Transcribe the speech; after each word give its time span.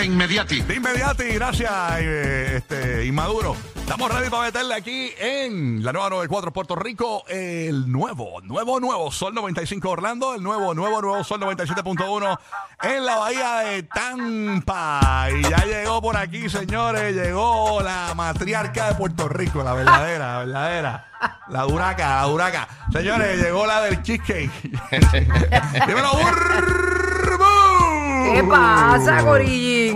De 0.00 0.06
inmediati. 0.06 0.62
De 0.62 0.76
inmediato 0.76 1.22
y 1.22 1.34
gracias, 1.34 1.70
eh, 1.98 2.54
este, 2.56 3.04
Inmaduro. 3.04 3.54
Estamos 3.76 4.10
ready 4.10 4.30
para 4.30 4.44
meterle 4.44 4.74
aquí 4.74 5.12
en 5.18 5.84
la 5.84 5.92
nueva 5.92 6.08
94 6.08 6.52
Puerto 6.54 6.74
Rico 6.74 7.22
el 7.28 7.92
nuevo, 7.92 8.40
nuevo, 8.40 8.80
nuevo 8.80 9.12
Sol 9.12 9.34
95 9.34 9.90
Orlando, 9.90 10.34
el 10.34 10.42
nuevo, 10.42 10.72
nuevo, 10.72 11.02
nuevo 11.02 11.22
Sol 11.22 11.38
97.1 11.40 12.38
en 12.82 13.04
la 13.04 13.16
bahía 13.16 13.58
de 13.58 13.82
Tampa. 13.82 15.28
Y 15.38 15.42
ya 15.42 15.66
llegó 15.66 16.00
por 16.00 16.16
aquí, 16.16 16.48
señores, 16.48 17.14
llegó 17.14 17.82
la 17.82 18.14
matriarca 18.16 18.88
de 18.88 18.94
Puerto 18.94 19.28
Rico, 19.28 19.62
la 19.62 19.74
verdadera, 19.74 20.32
la 20.32 20.38
verdadera. 20.38 21.06
La 21.50 21.62
duraca, 21.64 22.22
la 22.22 22.22
duraca. 22.22 22.68
Señores, 22.90 23.42
llegó 23.42 23.66
la 23.66 23.82
del 23.82 24.02
cheesecake. 24.02 24.50
Dímelo. 25.86 26.12
¿Qué 28.32 28.44
pasa, 28.44 29.24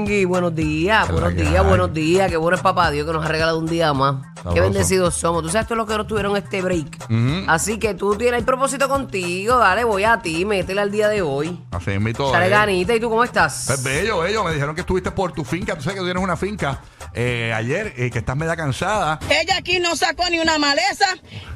Buenos 0.04 0.54
días, 0.54 1.06
¿Qué 1.06 1.12
buenos 1.12 1.34
días, 1.34 1.48
hay? 1.48 1.66
buenos 1.66 1.94
días. 1.94 2.30
Qué 2.30 2.36
bueno 2.36 2.56
es 2.56 2.62
papá 2.62 2.90
Dios 2.90 3.06
que 3.06 3.12
nos 3.14 3.24
ha 3.24 3.28
regalado 3.28 3.58
un 3.58 3.64
día 3.64 3.94
más. 3.94 4.16
Sabroso. 4.36 4.54
Qué 4.54 4.60
bendecidos 4.60 5.14
somos. 5.14 5.42
Tú 5.42 5.48
sabes 5.48 5.66
todo 5.66 5.77
lo 5.77 5.86
que 5.86 5.96
nos 5.96 6.06
tuvieron 6.06 6.36
este 6.36 6.60
break. 6.60 7.06
Así 7.46 7.78
que 7.78 7.94
tú 7.94 8.14
tienes 8.14 8.40
el 8.40 8.44
propósito 8.44 8.86
contigo. 8.86 9.56
Dale, 9.56 9.84
voy 9.84 10.04
a 10.04 10.18
ti, 10.18 10.44
métele 10.44 10.83
al 10.83 10.91
día 10.91 11.08
de 11.08 11.22
hoy. 11.22 11.58
Así 11.70 11.92
es, 11.92 12.00
mi 12.02 12.12
todo. 12.12 12.33
Sale 12.33 12.48
eh. 12.48 12.50
ganita. 12.50 12.94
¿Y 12.94 13.00
tú 13.00 13.08
cómo 13.08 13.24
estás? 13.24 13.64
Pues 13.66 13.83
bello, 13.83 14.19
bello. 14.19 14.44
Me 14.44 14.52
dijeron 14.52 14.74
que 14.74 14.83
estuviste 14.83 15.11
por 15.11 15.33
tu 15.33 15.42
finca. 15.42 15.74
Tú 15.74 15.83
sabes 15.84 15.94
que 15.94 16.00
tú 16.00 16.05
tienes 16.05 16.22
una 16.22 16.36
finca 16.36 16.83
eh, 17.16 17.52
ayer, 17.55 17.94
eh, 17.96 18.11
que 18.11 18.18
estás 18.18 18.36
media 18.36 18.56
cansada. 18.56 19.20
Ella 19.30 19.56
aquí 19.56 19.78
no 19.78 19.94
sacó 19.94 20.28
ni 20.30 20.41
una 20.41 20.58
maleza, 20.58 21.06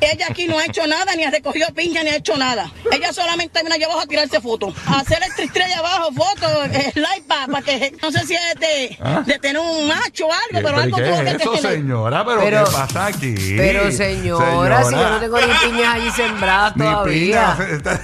ella 0.01 0.27
aquí 0.31 0.47
no 0.47 0.57
ha 0.57 0.65
hecho 0.65 0.87
nada, 0.87 1.17
ni 1.17 1.25
ha 1.25 1.31
recogido 1.31 1.67
piña, 1.75 2.05
ni 2.05 2.11
ha 2.11 2.17
hecho 2.17 2.37
nada. 2.37 2.71
Ella 2.93 3.13
solamente 3.13 3.61
vino 3.63 3.75
allá 3.75 3.87
abajo 3.87 4.03
a 4.03 4.07
tirarse 4.07 4.41
fotos, 4.41 4.73
a 4.87 5.01
hacer 5.01 5.19
el 5.21 5.35
tristре 5.35 5.65
allá 5.65 5.81
abajo, 5.81 6.13
fotos, 6.13 6.69
eh, 6.73 6.93
like 6.95 7.27
para 7.27 7.61
que, 7.63 7.93
no 8.01 8.13
sé 8.13 8.25
si 8.25 8.37
es 8.53 8.61
de, 8.61 8.99
de 9.33 9.39
tener 9.39 9.63
un 9.63 9.87
macho 9.89 10.27
o 10.27 10.33
algo, 10.33 10.67
pero 10.67 10.79
¿y 10.79 10.83
algo 10.83 10.97
qué 10.97 11.03
tuvo 11.05 11.15
es 11.15 11.21
que 11.37 11.43
eso, 11.43 11.51
tener. 11.53 11.73
señora? 11.79 12.25
¿Pero, 12.25 12.41
Pero- 12.41 12.65
qué 12.65 12.71
pasa 12.73 13.07
aquí? 13.07 13.35
Pero 13.57 13.93
señora, 13.93 14.85
si 14.85 14.95
yo 14.95 15.11
no 15.11 15.21
tengo 15.21 15.39
ni 15.41 15.47
piñas 15.71 15.95
allí 15.95 16.11
sembradas 16.11 16.77
Ni 16.77 16.83
todavía. 16.85 17.57
piña. 17.57 17.69
está- 17.77 18.01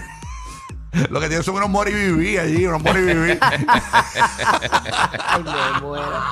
Lo 1.10 1.18
que 1.20 1.26
tiene 1.26 1.42
son 1.42 1.56
unos 1.56 1.68
moriviví 1.70 2.38
allí, 2.38 2.66
unos 2.66 2.80
moriviví. 2.80 3.32
Ay, 3.42 3.58
me 5.42 5.80
muero. 5.80 6.22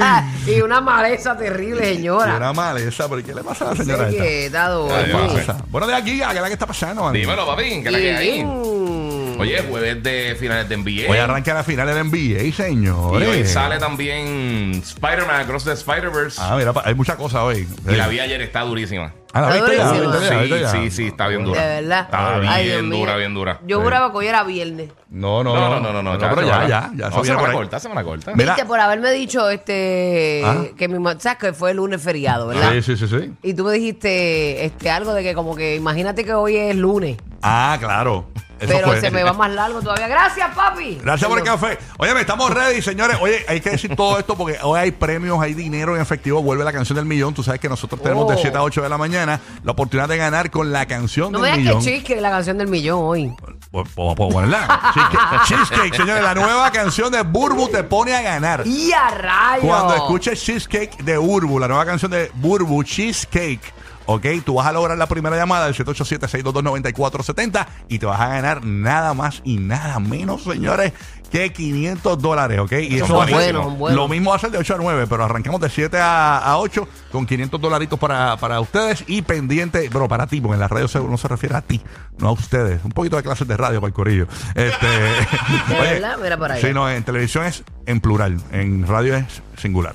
Ah, 0.00 0.24
y 0.46 0.60
una 0.60 0.80
maleza 0.82 1.34
terrible, 1.36 1.92
y 1.92 1.96
señora. 1.96 2.36
una 2.36 2.52
maleza, 2.52 3.08
¿pero 3.08 3.24
qué 3.24 3.34
le 3.34 3.42
pasa 3.42 3.70
a 3.70 3.74
la 3.74 3.76
señora 3.76 4.10
Sé 4.10 4.46
esta? 4.46 4.68
¿Qué 5.06 5.12
pasa? 5.46 5.56
Bueno, 5.68 5.86
de 5.86 5.94
aquí, 5.94 6.18
¿qué 6.18 6.24
es 6.28 6.34
la 6.34 6.46
que 6.46 6.52
está 6.52 6.66
pasando? 6.66 7.06
Andy? 7.06 7.20
Dímelo, 7.20 7.46
papi, 7.46 7.82
que 7.82 7.90
la 7.90 7.98
que 7.98 8.16
hay. 8.16 8.44
Mm. 8.44 9.01
Oye, 9.42 9.62
jueves 9.68 10.02
de 10.02 10.36
finales 10.38 10.68
de 10.68 10.76
NBA. 10.76 11.10
Hoy 11.10 11.18
arranca 11.18 11.54
la 11.54 11.64
final 11.64 11.86
del 11.86 12.04
NBA, 12.08 12.42
y 12.42 12.52
señores. 12.52 13.28
hoy 13.28 13.44
sale 13.46 13.78
también 13.78 14.72
Spider-Man 14.82 15.40
Across 15.42 15.64
the 15.64 15.72
Spider-Verse. 15.72 16.40
Ah, 16.42 16.56
mira, 16.56 16.72
hay 16.84 16.94
muchas 16.94 17.16
cosas 17.16 17.40
hoy. 17.42 17.66
y 17.88 17.94
la 17.94 18.08
vi 18.08 18.20
ayer, 18.20 18.40
está 18.42 18.60
durísima. 18.62 19.12
Ah, 19.34 19.40
¿la 19.40 19.56
Está 19.56 19.64
viste 19.64 19.76
ya? 19.78 19.86
durísima. 19.88 20.12
¿La 20.14 20.18
viste 20.42 20.48
ya? 20.60 20.60
¿La 20.62 20.68
Sí, 20.70 20.78
ya? 20.78 20.82
sí, 20.82 20.90
sí, 20.90 21.06
está 21.06 21.26
bien 21.28 21.40
De 21.42 21.48
dura. 21.48 21.60
verdad. 21.62 22.00
Está 22.02 22.34
Ay, 22.36 22.64
Dios 22.66 22.76
bien 22.80 22.88
mío. 22.90 22.98
dura, 22.98 23.16
bien 23.16 23.34
dura. 23.34 23.60
Yo 23.66 23.80
juraba 23.80 24.10
que 24.12 24.18
hoy 24.18 24.26
era 24.26 24.42
viernes. 24.44 24.90
No, 25.08 25.42
no, 25.42 25.54
No, 25.54 25.70
no, 25.80 25.80
no, 25.80 26.02
no, 26.02 26.12
no. 26.14 26.18
pero 26.18 26.42
ya, 26.42 26.60
ya, 26.68 26.68
ya. 26.68 26.90
No, 26.90 27.08
eso 27.08 27.22
viene 27.22 27.26
semana 27.36 27.48
ahí. 27.48 27.54
corta, 27.54 27.80
semana 27.80 28.04
corta. 28.04 28.32
Mira. 28.34 28.52
Viste, 28.54 28.66
por 28.68 28.78
haberme 28.78 29.10
dicho 29.12 29.48
este 29.48 30.42
Ah. 30.44 30.64
que 30.76 30.86
mi 30.88 30.98
ma- 30.98 31.18
sabes 31.18 31.38
que 31.38 31.52
fue 31.54 31.70
el 31.70 31.78
lunes 31.78 32.02
feriado, 32.02 32.46
¿verdad? 32.48 32.72
Sí, 32.72 32.82
sí, 32.82 32.96
sí, 32.96 33.08
sí. 33.08 33.32
Y 33.42 33.54
tú 33.54 33.64
me 33.64 33.72
dijiste 33.72 34.66
este 34.66 34.90
algo 34.90 35.14
de 35.14 35.22
que 35.22 35.34
como 35.34 35.56
que 35.56 35.76
imagínate 35.76 36.24
que 36.26 36.34
hoy 36.34 36.56
es 36.56 36.76
lunes, 36.76 37.16
Ah, 37.42 37.76
claro. 37.80 38.26
Eso 38.62 38.72
pero 38.72 38.86
fue. 38.88 39.00
se 39.00 39.10
me 39.10 39.22
va 39.22 39.32
más 39.32 39.50
largo 39.50 39.80
todavía. 39.82 40.08
Gracias, 40.08 40.54
papi. 40.54 40.98
Gracias 41.02 41.28
por 41.28 41.38
el 41.38 41.44
café. 41.44 41.78
Oye, 41.98 42.12
estamos 42.20 42.50
ready, 42.50 42.80
señores. 42.82 43.18
Oye, 43.20 43.44
hay 43.48 43.60
que 43.60 43.70
decir 43.70 43.94
todo 43.96 44.18
esto 44.18 44.36
porque 44.36 44.58
hoy 44.62 44.78
hay 44.80 44.90
premios, 44.92 45.40
hay 45.42 45.54
dinero 45.54 45.94
en 45.96 46.02
efectivo. 46.02 46.42
Vuelve 46.42 46.64
la 46.64 46.72
canción 46.72 46.96
del 46.96 47.04
millón. 47.06 47.34
Tú 47.34 47.42
sabes 47.42 47.60
que 47.60 47.68
nosotros 47.68 48.00
tenemos 48.02 48.28
de 48.28 48.34
Oh. 48.34 48.38
7 48.40 48.56
a 48.56 48.62
8 48.62 48.82
de 48.82 48.88
la 48.88 48.98
mañana 48.98 49.40
la 49.64 49.72
oportunidad 49.72 50.08
de 50.08 50.16
ganar 50.16 50.50
con 50.50 50.72
la 50.72 50.86
canción 50.86 51.32
No 51.32 51.40
me 51.40 51.48
del 51.48 51.58
digas 51.58 51.72
que 51.74 51.78
millón. 51.80 51.94
chisque 52.00 52.20
la 52.20 52.30
canción 52.30 52.58
del 52.58 52.68
millón 52.68 53.00
hoy. 53.02 53.32
Pues, 53.70 53.88
pues, 53.94 54.14
pues, 54.16 54.32
ponerla. 54.34 54.92
Cheesecake, 54.94 55.42
Cheesecake, 55.46 55.94
señores. 55.96 56.22
La 56.22 56.34
nueva 56.34 56.70
canción 56.70 57.10
de 57.12 57.22
Burbu 57.22 57.68
te 57.68 57.82
pone 57.84 58.14
a 58.14 58.22
ganar. 58.22 58.66
¡Y 58.66 58.92
a 58.92 59.10
rayos! 59.10 59.64
Cuando 59.66 59.94
escuches 59.94 60.42
Cheesecake 60.42 61.02
de 61.02 61.16
Burbu, 61.16 61.58
la 61.58 61.68
nueva 61.68 61.84
canción 61.86 62.10
de 62.10 62.30
Burbu, 62.34 62.82
Cheesecake, 62.84 63.60
ok, 64.06 64.26
tú 64.44 64.54
vas 64.54 64.66
a 64.66 64.72
lograr 64.72 64.96
la 64.98 65.06
primera 65.06 65.36
llamada 65.36 65.66
del 65.66 65.74
787-622-9470 65.74 67.66
y 67.88 67.98
te 67.98 68.06
vas 68.06 68.20
a 68.20 68.28
ganar 68.28 68.64
nada 68.64 69.14
más 69.14 69.42
y 69.44 69.58
nada 69.58 69.98
menos, 70.00 70.44
señores, 70.44 70.92
que 71.32 71.50
500 71.52 72.20
dólares, 72.20 72.58
ok. 72.60 72.72
Y 72.72 72.96
eso 72.96 73.14
buenos, 73.14 73.64
son 73.64 73.78
buenos. 73.78 73.96
Lo 73.96 74.06
mismo 74.06 74.30
va 74.30 74.36
a 74.36 74.38
ser 74.38 74.50
de 74.50 74.58
8 74.58 74.74
a 74.74 74.76
9, 74.78 75.06
pero 75.08 75.24
arrancamos 75.24 75.60
de 75.62 75.70
7 75.70 75.98
a, 75.98 76.38
a 76.38 76.58
8 76.58 76.86
con 77.10 77.24
500 77.26 77.58
dolaritos 77.60 77.98
para, 77.98 78.36
para 78.36 78.60
ustedes 78.60 79.02
y 79.06 79.22
pendiente, 79.22 79.88
bueno, 79.88 80.06
para 80.08 80.26
ti, 80.26 80.40
porque 80.42 80.54
en 80.54 80.60
la 80.60 80.68
radio 80.68 80.86
se- 80.88 81.00
no 81.00 81.16
se 81.16 81.26
refiere 81.28 81.56
a 81.56 81.62
ti, 81.62 81.80
no 82.18 82.28
a 82.28 82.32
ustedes. 82.32 82.84
Un 82.84 82.92
poquito 82.92 83.16
de 83.16 83.22
clases 83.22 83.48
de 83.48 83.56
radio 83.56 83.80
para 83.80 83.88
el 83.88 83.94
corillo. 83.94 84.26
Este, 84.54 84.86
¿De 85.68 85.74
verdad? 85.80 86.18
Mira 86.22 86.36
para 86.36 86.54
allá. 86.54 86.68
Sí, 86.68 86.74
no, 86.74 86.88
en 86.90 87.02
televisión 87.02 87.46
es 87.46 87.64
en 87.86 88.00
plural, 88.00 88.38
en 88.52 88.86
radio 88.86 89.16
es 89.16 89.24
singular. 89.56 89.94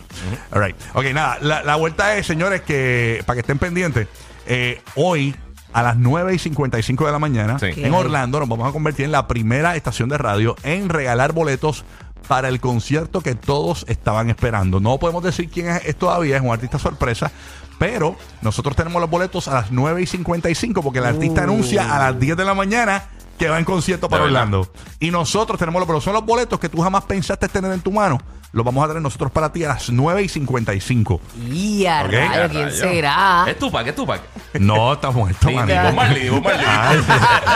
All 0.52 0.64
right. 0.66 0.76
Ok, 0.96 1.06
nada, 1.14 1.38
la, 1.42 1.62
la 1.64 1.76
vuelta 1.76 2.18
es, 2.18 2.26
señores, 2.26 2.62
que 2.62 3.22
para 3.28 3.36
que 3.36 3.42
estén 3.42 3.60
pendientes, 3.60 4.08
eh, 4.48 4.82
hoy 4.96 5.36
a 5.78 5.84
las 5.84 5.98
9 5.98 6.34
y 6.34 6.40
55 6.40 7.06
de 7.06 7.12
la 7.12 7.20
mañana 7.20 7.60
Sí. 7.60 7.68
en 7.76 7.94
Orlando 7.94 8.40
nos 8.40 8.50
vamos 8.50 8.68
a 8.68 8.72
convertir 8.72 9.06
en 9.06 9.12
la 9.12 9.28
primera 9.28 9.76
estación 9.76 10.10
de 10.10 10.18
radio 10.18 10.56
en 10.64 10.90
regalar 10.90 11.34
boletos 11.34 11.86
para 12.28 12.50
el 12.50 12.60
concierto 12.60 13.22
que 13.22 13.36
todos 13.36 13.86
estaban 13.88 14.30
esperando. 14.30 14.80
No 14.80 14.98
podemos 14.98 15.24
decir 15.24 15.50
quién 15.50 15.70
es, 15.70 15.86
es 15.86 15.96
todavía, 15.96 16.36
es 16.38 16.42
un 16.42 16.52
artista 16.52 16.80
sorpresa. 16.80 17.32
Pero 17.80 18.16
nosotros 18.42 18.76
tenemos 18.76 19.00
los 19.00 19.10
boletos 19.10 19.48
a 19.48 19.54
las 19.54 19.72
9 19.72 20.02
y 20.02 20.08
55 20.08 20.82
porque 20.82 20.98
el 21.00 21.06
artista 21.06 21.44
anuncia 21.44 21.96
a 21.96 22.00
las 22.00 22.20
10 22.20 22.36
de 22.36 22.44
la 22.44 22.56
mañana 22.56 23.04
que 23.38 23.48
va 23.50 23.60
en 23.60 23.66
concierto 23.66 24.10
para. 24.10 24.24
Orlando. 24.24 24.68
Y 25.00 25.12
nosotros 25.12 25.60
tenemos 25.60 25.80
los 25.80 25.88
boletos. 25.88 26.04
Son 26.06 26.14
los 26.14 26.26
boletos 26.26 26.60
que 26.60 26.70
tú 26.70 26.82
jamás 26.82 27.04
pensaste 27.06 27.48
tener 27.48 27.72
en 27.72 27.82
tu 27.82 27.92
mano. 27.92 28.20
Los 28.54 28.66
vamos 28.66 28.84
a 28.84 28.88
tener 28.88 29.04
nosotros 29.04 29.30
para 29.32 29.52
ti 29.52 29.64
a 29.66 29.68
las 29.70 29.90
9 29.90 30.24
y 30.24 30.30
55. 30.30 31.20
¡Y 31.52 31.86
a 31.86 32.04
Ok! 32.06 32.12
Ya, 32.12 32.48
¿Quién 32.50 32.64
rayos. 32.64 32.76
será? 32.80 33.46
Es 33.48 33.60
Tupac, 33.60 33.86
es 33.88 33.94
Tupac. 33.96 34.22
No, 34.60 34.94
está 34.94 35.12
muerto, 35.12 35.48
Sí, 35.50 35.54
manito. 35.54 35.82
Bob 35.84 35.94
Marley, 35.94 36.30
Bob 36.30 36.44
Marley. 36.44 36.66
Ay, 36.68 36.98
sí. 37.06 37.12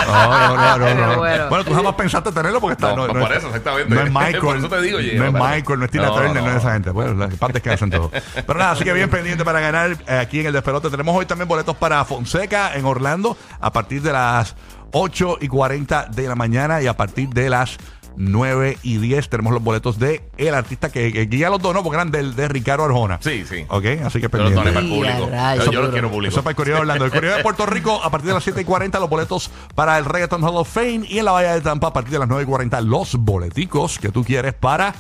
No, 0.06 0.30
no, 0.30 0.58
no, 0.58 0.78
no, 0.78 0.86
Pero 0.86 1.08
no. 1.08 1.18
bueno. 1.18 1.50
Bueno, 1.50 1.64
tú 1.66 1.74
jamás 1.74 1.96
pensaste 1.96 2.32
tenerlo 2.34 2.60
porque 2.60 2.74
está. 2.74 2.94
No, 2.96 3.08
por 3.08 3.32
es- 3.32 3.38
eso, 3.38 3.48
exactamente. 3.48 3.96
No 3.96 4.02
es 4.02 4.12
Michael. 4.12 4.40
Por 4.42 4.58
eso 4.58 4.70
te 4.70 4.82
digo, 4.82 4.98
no 5.00 5.04
Gio, 5.04 5.26
es 5.26 5.34
Michael, 5.34 5.80
no 5.80 5.86
es 5.86 5.92
Tina 5.92 6.06
No, 6.08 6.14
Turner, 6.14 6.36
no, 6.36 6.42
no. 6.42 6.52
es 6.52 6.58
esa 6.58 6.74
gente. 6.74 6.90
Bueno, 6.92 7.14
las 7.14 7.34
partes 7.36 7.62
que 7.64 7.70
hacen 7.72 7.90
todo. 7.90 8.12
Pero 8.46 8.60
nada, 8.60 8.72
así 8.72 8.84
que 8.84 8.94
bien 8.94 9.10
pendiente 9.10 9.46
para 9.46 9.60
ganar 9.62 9.92
eh, 10.08 10.18
aquí 10.20 10.42
en 10.42 10.48
el 10.48 10.54
Despelote. 10.54 10.90
Tenemos 10.90 11.16
hoy 11.16 11.26
también 11.26 11.48
boletos 11.48 11.76
para 11.78 12.04
Fonseca 12.06 12.74
en 12.76 12.86
Orlando 12.86 13.38
a 13.62 13.72
partir 13.72 14.02
de 14.02 14.12
las 14.12 14.56
8 14.92 15.38
y 15.40 15.48
40 15.48 16.08
de 16.12 16.28
la 16.28 16.36
mañana 16.36 16.82
y 16.82 16.88
a 16.88 16.98
partir 16.98 17.30
de 17.30 17.50
las 17.50 17.78
9 18.16 18.78
y 18.84 18.98
10 18.98 19.30
tenemos 19.30 19.54
los 19.54 19.64
boletos 19.64 19.98
de 20.00 20.22
el 20.38 20.54
artista 20.54 20.92
que, 20.92 21.12
que 21.28 21.38
ya 21.38 21.50
los 21.50 21.62
donó 21.62 21.82
porque 21.84 21.96
eran 21.96 22.12
del, 22.12 22.36
de 22.36 22.48
Ricardo 22.48 22.86
Arjona. 22.86 23.20
Sí, 23.22 23.46
sí. 23.48 23.66
Ok, 23.70 23.86
así 24.06 24.20
que 24.22 24.28
Yo 24.32 24.38
los 24.38 24.54
doné 24.54 24.72
pendiente. 24.72 24.74
para 24.74 24.80
el 24.80 24.90
público. 24.90 25.30
Yo, 25.66 25.72
yo 25.72 25.80
los 25.82 25.90
Eso- 25.90 25.92
quiero 25.92 26.08
Eso 26.08 26.14
público. 26.14 26.36
es 26.38 26.44
para 26.44 26.50
el 26.52 26.56
Correo 26.56 26.76
de 26.76 26.82
Orlando. 26.82 27.06
El 27.06 27.12
Correo 27.12 27.38
de 27.38 27.44
Puerto 27.44 27.66
Rico, 27.66 28.02
a 28.04 28.10
partir 28.10 28.28
de 28.28 28.34
las 28.34 28.44
7 28.44 28.62
y 28.62 28.66
40, 28.66 29.00
los 29.00 29.10
boletos 29.10 29.50
para 29.76 29.98
el 29.98 30.06
Reggaeton 30.06 30.44
Hall 30.44 30.56
of 30.58 30.70
Fame. 30.72 31.02
Y 31.10 31.20
en 31.20 31.26
la 31.26 31.32
Bahía 31.32 31.54
de 31.54 31.62
Tampa, 31.62 31.88
a 31.88 31.94
partir 31.94 32.14
de 32.14 32.20
las 32.20 32.28
9 32.28 32.44
y 32.44 32.46
40, 32.46 32.82
los 32.82 33.16
boleticos 33.16 33.98
que 34.00 34.10
tú 34.10 34.24
quieres 34.24 34.54
para 34.54 34.94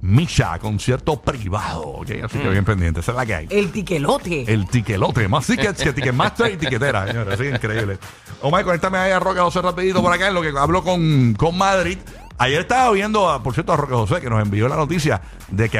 Misha, 0.00 0.58
concierto 0.58 1.20
privado. 1.20 1.82
¿ok? 1.82 2.10
Así 2.24 2.38
que 2.38 2.48
bien 2.48 2.64
pendiente. 2.64 2.98
Esa 3.00 3.12
es 3.12 3.16
la 3.16 3.24
que 3.24 3.34
hay. 3.36 3.46
El 3.50 3.70
tiquelote. 3.70 4.52
El 4.52 4.66
tiquelote, 4.66 5.28
más 5.28 5.46
tickets 5.46 5.80
que 5.80 5.92
Ticketmaster 5.92 6.52
y 6.52 6.56
tiquetera, 6.56 7.06
señores. 7.06 7.34
Así 7.38 7.48
increíble. 7.48 7.98
Omar, 8.40 8.64
conéctame 8.64 8.98
ahí 8.98 9.12
a 9.12 9.20
Roque 9.20 9.38
José 9.38 9.62
rapidito 9.62 10.02
por 10.02 10.12
acá 10.12 10.26
en 10.26 10.34
lo 10.34 10.42
que 10.42 10.52
hablo 10.58 10.82
con, 10.82 11.34
con 11.34 11.56
Madrid. 11.56 11.98
Ayer 12.38 12.60
estaba 12.60 12.90
viendo, 12.92 13.28
a- 13.30 13.42
por 13.42 13.54
cierto, 13.54 13.72
a 13.72 13.76
Roque 13.76 13.94
José, 13.94 14.20
que 14.20 14.28
nos 14.30 14.42
envió 14.42 14.68
la 14.68 14.76
noticia 14.76 15.20
de 15.48 15.68
que, 15.68 15.78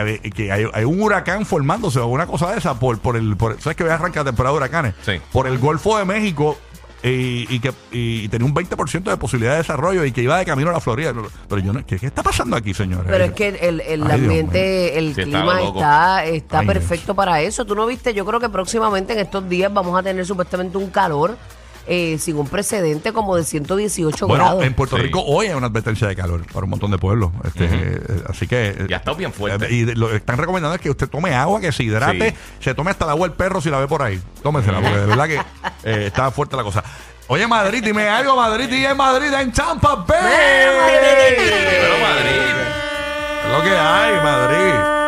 hay, 0.52 0.66
hay 0.72 0.84
un 0.84 1.00
huracán 1.02 1.44
formándose 1.46 1.99
o 1.99 2.06
una 2.06 2.26
cosa 2.26 2.50
de 2.52 2.58
esa 2.58 2.78
por, 2.78 2.99
por 2.99 3.16
el. 3.16 3.37
Por, 3.37 3.60
¿Sabes 3.60 3.76
que 3.76 3.82
voy 3.84 3.90
a 3.93 3.96
arrancar 3.96 4.25
temporada 4.25 4.52
de 4.52 4.56
huracanes? 4.58 4.94
Sí. 5.04 5.20
Por 5.32 5.46
el 5.46 5.58
Golfo 5.58 5.99
de 5.99 6.04
México. 6.04 6.56
Y, 7.04 7.52
y 7.52 7.58
que 7.58 7.72
y 7.90 8.28
tenía 8.28 8.46
un 8.46 8.54
20% 8.54 9.02
de 9.02 9.16
posibilidad 9.16 9.54
de 9.54 9.58
desarrollo 9.58 10.04
y 10.04 10.12
que 10.12 10.22
iba 10.22 10.38
de 10.38 10.44
camino 10.44 10.70
a 10.70 10.72
la 10.72 10.78
Florida. 10.78 11.12
Pero 11.49 11.60
yo 11.60 11.72
no, 11.72 11.84
¿qué, 11.84 11.99
qué 11.99 12.06
está 12.06 12.22
pasando 12.22 12.54
aquí, 12.56 12.75
señores? 12.75 13.06
Pero 13.10 13.25
es 13.25 13.32
que 13.32 13.49
el, 13.49 13.81
el 13.81 14.04
Ay, 14.04 14.12
ambiente, 14.12 14.96
el 14.96 15.12
Sí, 15.16 15.22
clima 15.25 15.60
está, 15.62 16.25
está 16.26 16.60
Ay, 16.60 16.66
perfecto 16.69 17.16
para 17.16 17.40
eso. 17.40 17.64
Tú 17.64 17.75
no 17.75 17.87
viste, 17.87 18.14
yo 18.14 18.25
creo 18.25 18.38
que 18.38 18.49
próximamente 18.49 19.14
en 19.14 19.19
estos 19.19 19.49
días 19.49 19.75
vamos 19.75 19.99
a 19.99 20.02
tener 20.04 20.25
supuestamente 20.25 20.78
un 20.78 20.90
calor 20.90 21.37
eh, 21.87 22.17
sin 22.19 22.37
un 22.37 22.46
precedente 22.49 23.12
como 23.12 23.37
de 23.37 23.44
118 23.44 24.26
Bueno, 24.26 24.44
grados. 24.44 24.64
en 24.64 24.75
Puerto 24.75 24.96
Sí. 24.96 25.02
Rico 25.02 25.23
hoy 25.25 25.46
hay 25.49 25.55
una 25.55 25.67
advertencia 25.67 26.06
de 26.08 26.14
calor 26.17 26.44
para 26.52 26.64
un 26.64 26.70
montón 26.70 26.90
de 26.90 26.99
pueblos. 26.99 27.31
Este, 27.44 27.64
eh, 27.70 28.00
Así 28.29 28.46
que. 28.46 28.69
eh, 28.69 28.87
Ya 28.88 28.96
está 28.99 29.12
bien 29.14 29.32
fuerte. 29.32 29.73
Y 29.73 29.84
de- 29.84 29.94
lo 29.96 30.08
que 30.08 30.17
están 30.17 30.38
recomendando 30.38 30.75
es 30.75 30.81
que 30.81 30.90
usted 30.90 31.08
tome 31.08 31.34
agua, 31.34 31.61
que 31.61 31.73
se 31.73 31.82
hidrate, 31.82 32.31
Sí. 32.31 32.37
se 32.61 32.75
tome 32.75 32.90
hasta 32.93 33.05
el 33.06 33.11
agua 33.11 33.26
el 33.26 33.32
perro 33.32 33.61
si 33.61 33.70
la 33.70 33.79
ve 33.79 33.88
por 33.88 34.02
ahí. 34.02 34.20
Tómensela, 34.43 34.81
porque 34.81 34.96
de 34.99 35.06
verdad 35.06 35.26
que 35.26 35.37
eh, 35.84 36.06
está 36.06 36.31
fuerte 36.31 36.56
la 36.56 36.62
cosa. 36.62 36.82
Oye, 37.29 37.46
Madrid, 37.46 37.82
dime 37.85 38.08
algo, 38.08 38.37
Madrid, 38.37 38.69
y 38.70 38.85
en 38.85 38.96
Madrid, 38.96 39.32
en 39.32 39.52
Tampa 39.52 39.94
Bay. 39.94 40.19
Pero 40.20 41.99
Madrid. 41.99 43.52
lo 43.52 43.62
que 43.62 43.70
hay, 43.70 44.14
Madrid. 44.23 45.01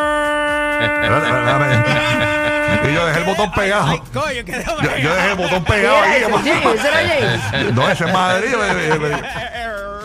Y 2.86 2.94
yo 2.94 3.06
dejé 3.06 3.18
el 3.20 3.24
botón 3.24 3.52
pegado. 3.52 3.86
Ay, 3.88 4.02
coño, 4.12 4.44
que 4.44 4.52
Yo, 4.82 4.96
yo 4.98 5.14
dejé 5.14 5.30
el 5.30 5.36
botón 5.36 5.64
pegado 5.64 5.96
James. 6.02 7.74
No, 7.74 7.88
ese 7.88 8.04
es 8.04 8.12
Madrid. 8.12 8.50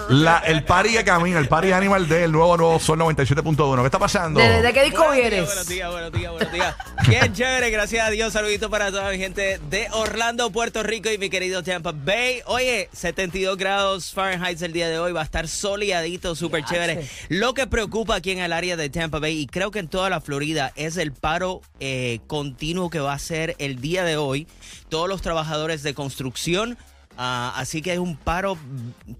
La, 0.09 0.39
el 0.39 0.63
party 0.63 0.93
que 0.93 1.03
camina, 1.03 1.37
el 1.37 1.47
party 1.47 1.71
animal 1.71 2.09
del 2.09 2.31
nuevo 2.31 2.57
nuevo 2.57 2.79
Sol 2.79 2.97
97.1. 2.97 3.79
¿Qué 3.79 3.85
está 3.85 3.99
pasando? 3.99 4.39
¿De, 4.39 4.63
de 4.63 4.73
qué 4.73 4.83
disco 4.85 5.03
Buenos 5.05 5.15
días, 5.15 5.29
vienes? 5.29 5.45
buenos 5.45 5.67
días, 5.67 5.91
buenos 5.91 6.11
días, 6.11 6.31
buenos 6.31 6.51
días. 6.51 6.75
Bien 7.07 7.33
chévere, 7.33 7.69
gracias 7.69 8.07
a 8.07 8.09
Dios. 8.09 8.33
Saludito 8.33 8.71
para 8.71 8.89
toda 8.89 9.11
mi 9.11 9.19
gente 9.19 9.59
de 9.69 9.87
Orlando, 9.91 10.49
Puerto 10.49 10.81
Rico 10.81 11.11
y 11.11 11.19
mi 11.19 11.29
querido 11.29 11.61
Tampa 11.61 11.91
Bay. 11.93 12.41
Oye, 12.47 12.89
72 12.91 13.55
grados 13.55 14.11
Fahrenheit 14.11 14.59
el 14.63 14.73
día 14.73 14.89
de 14.89 14.97
hoy. 14.97 15.11
Va 15.11 15.21
a 15.21 15.25
estar 15.25 15.47
soleadito, 15.47 16.33
súper 16.33 16.65
chévere. 16.65 17.07
Lo 17.27 17.53
que 17.53 17.67
preocupa 17.67 18.15
aquí 18.15 18.31
en 18.31 18.39
el 18.39 18.51
área 18.51 18.75
de 18.77 18.89
Tampa 18.89 19.19
Bay 19.19 19.37
y 19.37 19.45
creo 19.45 19.69
que 19.69 19.77
en 19.77 19.89
toda 19.89 20.09
la 20.09 20.21
Florida 20.21 20.71
es 20.75 20.97
el 20.97 21.11
paro 21.11 21.61
eh, 21.79 22.19
continuo 22.25 22.89
que 22.89 22.99
va 22.99 23.13
a 23.13 23.19
ser 23.19 23.55
el 23.59 23.79
día 23.79 24.03
de 24.03 24.17
hoy. 24.17 24.47
Todos 24.89 25.07
los 25.07 25.21
trabajadores 25.21 25.83
de 25.83 25.93
construcción. 25.93 26.79
Ah, 27.21 27.51
así 27.57 27.81
que 27.81 27.91
es 27.91 27.99
un 27.99 28.15
paro, 28.15 28.57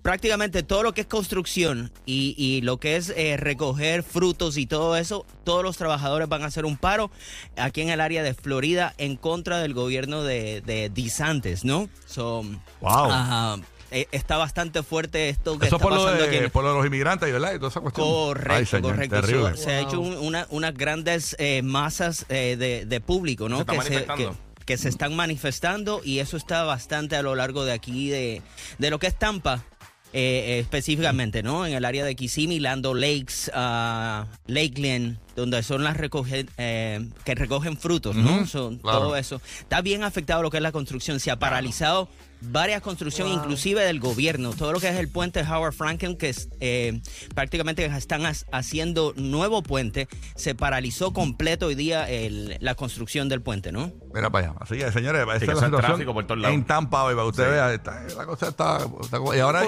prácticamente 0.01 0.63
todo 0.63 0.83
lo 0.83 0.93
que 0.93 1.01
es 1.01 1.07
construcción 1.07 1.91
y, 2.05 2.33
y 2.37 2.61
lo 2.61 2.77
que 2.77 2.95
es 2.95 3.09
eh, 3.15 3.35
recoger 3.37 4.03
frutos 4.03 4.55
y 4.57 4.65
todo 4.65 4.95
eso, 4.95 5.25
todos 5.43 5.63
los 5.63 5.75
trabajadores 5.75 6.29
van 6.29 6.43
a 6.43 6.45
hacer 6.45 6.65
un 6.65 6.77
paro 6.77 7.11
aquí 7.57 7.81
en 7.81 7.89
el 7.89 7.99
área 7.99 8.23
de 8.23 8.33
Florida 8.33 8.93
en 8.97 9.17
contra 9.17 9.59
del 9.59 9.73
gobierno 9.73 10.23
de, 10.23 10.61
de 10.61 10.89
DeSantis, 10.89 11.65
¿no? 11.65 11.89
So, 12.05 12.43
Wow. 12.79 13.61
eh, 13.91 14.07
está 14.13 14.37
bastante 14.37 14.81
fuerte 14.83 15.27
esto 15.29 15.59
que 15.59 15.65
Eso 15.67 15.75
está 15.75 15.83
por 15.89 15.97
pasando 15.97 16.25
de, 16.25 16.49
por 16.49 16.63
lo 16.63 16.69
de 16.69 16.77
los 16.77 16.85
inmigrantes, 16.85 17.31
¿verdad? 17.33 17.53
Y 17.53 17.57
toda 17.57 17.69
esa 17.69 17.81
cuestión. 17.81 18.07
Correcto, 18.07 18.53
Ay, 18.53 18.65
señor, 18.65 18.91
correcto. 18.93 19.21
Terrible. 19.21 19.57
Se 19.57 19.71
ha 19.71 19.79
hecho 19.81 19.99
un- 19.99 20.15
una- 20.17 20.47
unas 20.51 20.73
grandes 20.73 21.35
eh, 21.37 21.61
masas 21.63 22.25
eh, 22.29 22.55
de, 22.57 22.85
de 22.85 23.01
público, 23.01 23.49
¿no? 23.49 23.57
Se 23.57 23.61
está 23.63 23.71
que, 23.73 23.77
manifestando. 23.77 24.31
que- 24.31 24.48
que 24.69 24.77
se 24.77 24.87
están 24.87 25.15
manifestando 25.15 25.99
y 26.05 26.19
eso 26.19 26.37
está 26.37 26.61
bastante 26.63 27.15
a 27.15 27.23
lo 27.23 27.33
largo 27.33 27.65
de 27.65 27.71
aquí, 27.71 28.09
de, 28.09 28.43
de 28.77 28.89
lo 28.91 28.99
que 28.99 29.07
es 29.07 29.17
Tampa. 29.17 29.65
eh, 30.13 30.57
eh, 30.57 30.59
específicamente, 30.59 31.41
¿no? 31.41 31.65
En 31.65 31.73
el 31.73 31.85
área 31.85 32.05
de 32.05 32.15
Kissimmee, 32.15 32.59
Lando 32.59 32.93
Lakes, 32.93 33.49
ah, 33.55 34.27
Lakeland, 34.45 35.17
donde 35.35 35.63
son 35.63 35.83
las 35.83 35.97
recogen, 35.97 36.51
eh, 36.59 37.03
que 37.25 37.33
recogen 37.33 37.77
frutos, 37.77 38.15
¿no? 38.15 38.45
Son 38.45 38.77
claro. 38.77 38.99
Todo 38.99 39.15
eso. 39.15 39.41
Está 39.59 39.81
bien 39.81 40.03
afectado 40.03 40.43
lo 40.43 40.51
que 40.51 40.57
es 40.57 40.63
la 40.63 40.71
construcción. 40.71 41.19
Se 41.19 41.31
ha 41.31 41.39
paralizado 41.39 42.09
varias 42.41 42.81
construcciones, 42.81 43.33
inclusive 43.35 43.83
del 43.83 43.99
gobierno. 43.99 44.53
Todo 44.53 44.71
lo 44.73 44.79
que 44.79 44.87
es 44.89 44.95
el 44.95 45.09
puente 45.09 45.41
Howard 45.41 45.73
Franklin, 45.73 46.15
que 46.17 46.29
es, 46.29 46.49
eh, 46.61 47.01
prácticamente 47.35 47.85
están 47.85 48.25
ha- 48.25 48.33
haciendo 48.51 49.13
nuevo 49.17 49.61
puente, 49.61 50.07
se 50.35 50.55
paralizó 50.55 51.11
completo 51.13 51.67
hoy 51.67 51.75
día 51.75 52.09
el- 52.09 52.57
la 52.61 52.75
construcción 52.75 53.27
del 53.29 53.41
puente, 53.41 53.71
¿no? 53.71 53.91
Mira 54.13 54.29
para 54.29 54.47
allá. 54.49 54.57
Así 54.61 54.77
que, 54.77 54.91
señores, 54.91 55.21
esta 55.21 55.37
que 55.39 55.43
es 55.43 55.47
la 55.47 55.53
es 55.53 55.59
situación 55.65 56.13
por 56.13 56.25
todos 56.25 56.39
lados. 56.41 56.55
en 56.55 56.63
Tampa 56.65 57.03
hoy, 57.03 57.13
para 57.13 57.23
que 57.25 57.29
usted 57.29 57.43
Sí. 57.45 57.49
vea. 57.51 57.73
está- 57.73 58.03
la 58.17 58.25
cosa 58.25 58.47
está, 58.49 58.77
está 59.01 59.17
como- 59.17 59.33
Y 59.35 59.39
ahora, 59.39 59.61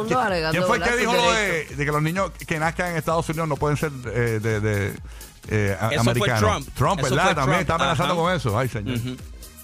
¿quién, 0.51 0.63
fue 0.63 0.77
el 0.77 0.83
que 0.83 0.95
dijo 0.97 1.13
lo 1.13 1.31
de, 1.31 1.67
que 1.77 1.85
los 1.85 2.01
niños 2.01 2.31
que 2.47 2.57
nazcan 2.59 2.91
en 2.91 2.97
Estados 2.97 3.27
Unidos 3.29 3.47
no 3.47 3.55
pueden 3.57 3.77
ser 3.77 3.91
eh, 4.05 4.39
de, 4.41 4.59
de 4.59 4.87
eh, 5.49 5.75
Eso 5.79 5.87
fue 5.89 5.97
americanos? 5.97 6.65
Trump. 6.75 6.99
Eso 6.99 7.09
¿verdad? 7.15 7.25
fue 7.25 7.35
También 7.35 7.45
Trump. 7.57 7.61
está 7.61 7.75
amenazando 7.75 8.13
Ajá. 8.13 8.21
con 8.21 8.33
eso. 8.33 8.57
Ay, 8.57 8.69
señor. 8.69 8.97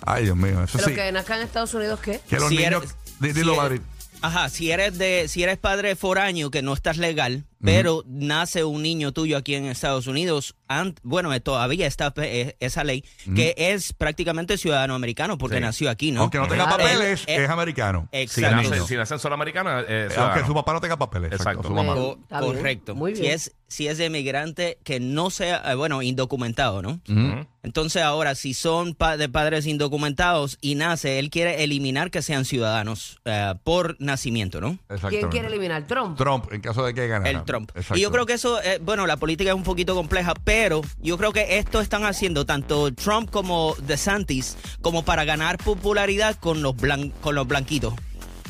Ay, 0.09 0.23
Dios 0.23 0.37
mío. 0.37 0.63
Eso 0.63 0.77
Pero 0.77 0.89
sí. 0.89 0.95
que 0.95 1.11
nazcan 1.11 1.39
en 1.39 1.45
Estados 1.45 1.73
Unidos, 1.73 1.99
¿qué? 1.99 2.21
Que 2.29 2.37
los 2.39 2.49
Si 2.49 2.57
niños. 2.57 2.83
eres- 2.83 2.95
di- 3.19 3.27
si 3.27 3.33
Dilo, 3.33 3.51
eres- 3.53 3.61
Madrid. 3.63 3.81
Ajá, 4.21 4.49
si 4.49 4.71
eres 4.71 4.97
de, 4.97 5.27
si 5.27 5.43
eres 5.43 5.57
padre 5.59 5.95
foráneo 5.95 6.49
que 6.49 6.61
no 6.63 6.73
estás 6.73 6.97
legal, 6.97 7.45
pero 7.61 8.03
nace 8.07 8.63
un 8.63 8.81
niño 8.81 9.11
tuyo 9.11 9.37
aquí 9.37 9.53
en 9.53 9.65
Estados 9.65 10.07
Unidos, 10.07 10.55
ant- 10.67 10.97
bueno, 11.03 11.33
eh, 11.33 11.39
todavía 11.39 11.87
está 11.87 12.13
eh, 12.17 12.55
esa 12.59 12.83
ley, 12.83 13.03
que 13.35 13.53
es 13.57 13.93
prácticamente 13.93 14.57
ciudadano 14.57 14.95
americano 14.95 15.37
porque 15.37 15.57
Sí. 15.57 15.61
nació 15.61 15.89
aquí, 15.89 16.11
¿no? 16.11 16.21
Aunque 16.21 16.37
no 16.37 16.47
tenga 16.47 16.69
papeles, 16.69 17.21
Eh, 17.27 17.35
eh, 17.35 17.43
es 17.43 17.49
americano. 17.49 18.07
Si 18.11 18.17
Exacto. 18.19 18.55
niño. 18.57 18.69
nacen, 18.69 18.85
si 18.87 18.95
nacen 18.95 19.19
solo 19.19 19.35
americanos, 19.35 19.85
eh, 19.87 20.09
Aunque 20.17 20.45
su 20.45 20.53
papá 20.53 20.73
no 20.73 20.81
tenga 20.81 20.97
papeles. 20.97 21.31
Exacto. 21.31 21.61
Exacto. 21.61 21.67
Su 21.69 21.73
mamá. 21.73 21.93
Co- 21.93 22.19
Está 22.21 22.41
bien, 22.41 22.53
correcto. 22.55 22.95
muy 22.95 23.15
Si 23.15 23.21
bien. 23.21 23.33
es, 23.33 23.53
si 23.67 23.87
es 23.87 23.97
de 23.97 24.05
inmigrante 24.05 24.77
que 24.83 24.99
no 24.99 25.29
sea, 25.29 25.61
eh, 25.71 25.75
bueno, 25.75 26.01
indocumentado, 26.01 26.81
¿no? 26.81 26.99
Entonces 27.63 28.01
ahora, 28.03 28.33
si 28.35 28.53
son 28.53 28.93
pa- 28.95 29.17
de 29.17 29.27
padres 29.27 29.65
indocumentados 29.65 30.57
y 30.61 30.75
nace, 30.75 31.19
él 31.19 31.29
quiere 31.29 31.63
eliminar 31.63 32.11
que 32.11 32.21
sean 32.21 32.45
ciudadanos 32.45 33.19
eh, 33.25 33.53
por 33.63 33.97
nacimiento, 33.99 34.61
¿no? 34.61 34.77
¿Quién 35.09 35.27
quiere 35.29 35.47
eliminar? 35.47 35.85
¿Trump? 35.87 36.17
Trump, 36.17 36.45
en 36.53 36.61
caso 36.61 36.85
de 36.85 36.93
que 36.93 37.07
ganara. 37.07 37.29
El 37.29 37.43
Trump. 37.43 37.71
Exacto. 37.75 37.97
Y 37.97 38.01
yo 38.01 38.11
creo 38.11 38.25
que 38.25 38.33
eso, 38.33 38.61
eh, 38.61 38.79
bueno, 38.81 39.05
la 39.05 39.17
política 39.17 39.49
es 39.49 39.55
un 39.55 39.63
poquito 39.63 39.95
compleja, 39.95 40.33
pero 40.45 40.56
yo 41.03 41.17
creo 41.17 41.33
que 41.33 41.59
esto 41.59 41.81
están 41.81 42.03
haciendo 42.03 42.45
tanto 42.45 42.91
Trump 42.91 43.29
como 43.29 43.75
DeSantis 43.85 44.57
como 44.81 45.03
para 45.03 45.23
ganar 45.23 45.57
popularidad 45.57 46.35
con 46.35 46.63
los 46.63 46.73
con 47.21 47.35
los 47.35 47.47
blanquitos. 47.47 47.93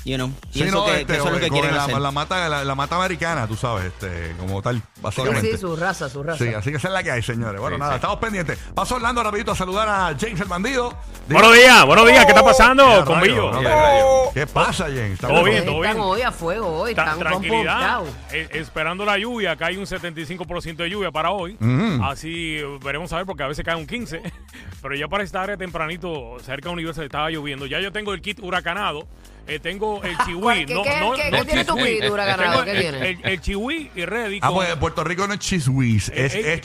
You 0.07 0.15
know? 0.15 0.29
Sí, 0.51 0.59
Pienso 0.61 0.77
no, 0.77 0.85
que, 0.85 0.91
este, 1.01 1.05
que 1.05 1.13
eso 1.19 1.27
es 1.27 1.33
lo 1.33 1.39
que 1.41 1.49
quieren 1.49 1.75
la, 1.75 1.83
hacer. 1.83 1.97
la 1.99 2.11
mata, 2.11 2.47
la, 2.47 2.63
la 2.63 2.75
mata 2.75 2.95
americana, 2.95 3.45
tú 3.45 3.57
sabes, 3.57 3.87
este, 3.87 4.33
como 4.39 4.61
tal, 4.61 4.81
básicamente. 5.01 5.51
sí, 5.51 5.57
su 5.57 5.75
raza, 5.75 6.07
su 6.09 6.23
raza. 6.23 6.41
Sí, 6.41 6.53
así 6.53 6.71
que 6.71 6.77
esa 6.77 6.87
es 6.87 6.93
la 6.93 7.03
que 7.03 7.11
hay, 7.11 7.21
señores. 7.21 7.59
Bueno, 7.59 7.75
Sí, 7.75 7.79
nada, 7.81 7.91
sí. 7.91 7.95
estamos 7.97 8.17
pendientes. 8.19 8.57
Paso 8.73 8.95
Orlando 8.95 9.21
rapidito 9.21 9.51
a 9.51 9.55
saludar 9.57 9.89
a 9.89 10.15
James 10.17 10.39
el 10.39 10.47
bandido. 10.47 10.93
Buenos 11.29 11.53
días, 11.53 11.85
buenos 11.85 12.07
días, 12.07 12.23
¿qué 12.25 12.31
está 12.31 12.41
pasando, 12.43 12.87
Mira, 12.87 13.03
conmigo? 13.03 13.51
no. 13.51 14.31
¿Qué 14.33 14.47
pasa, 14.47 14.85
James? 14.85 15.11
¿Está 15.15 15.27
Todo 15.27 15.43
bien, 15.43 15.65
todo 15.65 15.83
Están 15.83 15.97
bien. 15.97 16.07
hoy 16.09 16.21
a 16.21 16.31
fuego, 16.31 16.67
hoy. 16.67 16.95
Ta- 16.95 17.03
Están 17.03 17.19
tranquilidad, 17.19 18.01
eh, 18.31 18.47
esperando 18.53 19.03
la 19.03 19.17
lluvia, 19.17 19.51
acá 19.51 19.65
hay 19.65 19.75
un 19.75 19.85
75% 19.85 20.83
de 20.83 20.89
lluvia 20.89 21.11
para 21.11 21.31
hoy, 21.31 21.57
así 22.03 22.57
eh, 22.59 22.79
veremos 22.81 23.11
a 23.11 23.17
ver 23.17 23.25
porque 23.25 23.43
a 23.43 23.47
veces 23.47 23.65
cae 23.65 23.75
un 23.75 23.85
15, 23.87 24.21
pero 24.81 24.95
ya 24.95 25.09
para 25.09 25.25
esta 25.25 25.41
área 25.41 25.57
tempranito, 25.57 26.37
cerca 26.45 26.69
de 26.69 26.73
Universal 26.75 27.03
estaba 27.03 27.29
lloviendo, 27.29 27.65
ya 27.65 27.81
yo 27.81 27.91
tengo 27.91 28.13
el 28.13 28.21
kit 28.21 28.39
huracanado, 28.41 29.05
eh, 29.47 29.59
tengo 29.59 30.01
el 30.03 30.17
chihui, 30.25 30.41
¿Cuál- 30.41 30.65
qué- 30.65 30.73
qué- 30.73 30.83
qué- 30.83 31.31
qué 31.37 31.45
tiene 31.45 31.65
tu 31.65 31.75
chihui. 31.75 31.99
kit 32.01 32.09
huracanado? 32.09 32.51
Tengo 32.51 32.63
¿Qué 32.65 32.71
el- 32.71 32.79
tiene? 32.79 33.09
El, 33.09 33.19
el 33.23 33.41
chihui 33.41 33.91
y 33.95 34.05
ready 34.05 34.39
Ah, 34.41 34.47
con- 34.47 34.55
pues 34.57 34.75
Puerto 34.75 35.03
Rico 35.03 35.27
no 35.27 35.33
es 35.33 35.39
chiswis, 35.39 36.09
es, 36.13 36.35
eh, 36.35 36.53
es 36.53 36.61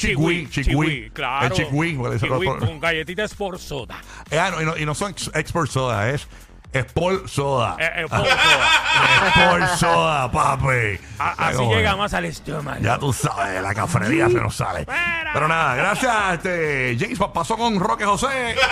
claro. 1.13 1.47
Es 1.47 1.53
chigüí, 1.53 1.95
porque 1.95 2.15
dice 2.15 2.27
Chihui 2.27 2.47
otro- 2.47 2.67
con 2.67 2.81
galletita 2.81 3.25
Sport 3.25 3.59
Soda. 3.61 4.01
Eh, 4.31 4.39
ah, 4.39 4.51
no, 4.51 4.63
y, 4.63 4.65
no, 4.65 4.77
y 4.77 4.85
no 4.87 4.95
son 4.95 5.13
ex- 5.13 5.31
export 5.35 5.71
soda, 5.71 6.11
es 6.11 6.27
Sport 6.73 7.27
soda. 7.29 7.77
Eh, 7.79 7.91
eh, 7.97 8.05
Sport 8.05 8.27
Soda. 8.29 9.29
Sport 9.29 9.69
soda, 9.79 10.31
papi. 10.33 10.99
A- 11.19 11.49
así 11.49 11.57
Bueno, 11.59 11.75
llega 11.75 11.97
más 11.97 12.15
al 12.15 12.25
estómago. 12.25 12.81
Ya 12.81 12.99
tú 12.99 13.13
sabes, 13.13 13.63
la 13.63 13.75
cafrería 13.75 14.29
se 14.29 14.35
nos 14.35 14.57
sale. 14.57 14.87
Pero 15.35 15.49
nada, 15.49 15.75
gracias, 15.75 16.15
este, 16.35 16.97
James. 16.99 17.19
pa- 17.19 17.33
Pasó 17.33 17.57
con 17.57 17.79
Roque 17.79 18.05
José. 18.05 18.55